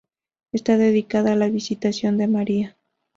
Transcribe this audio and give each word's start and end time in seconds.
Está 0.51 0.77
dedicada 0.77 1.33
a 1.33 1.35
la 1.35 1.47
Visitación 1.51 2.17
de 2.17 2.25
María. 2.27 2.75